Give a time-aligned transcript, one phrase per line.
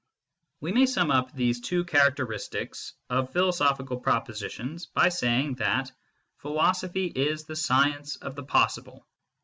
[0.61, 5.91] We may sum up these two characteristics of philo sophical propositions by saying that
[6.37, 9.05] philosophy is the science of the possible.